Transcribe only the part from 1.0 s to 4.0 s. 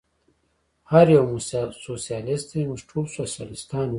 یو مو سوسیالیست دی، موږ تل سوسیالیستان و.